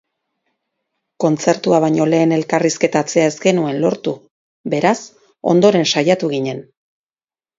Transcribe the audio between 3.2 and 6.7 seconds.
ez genuen lortu, beraz, ondoren saiatu ginen.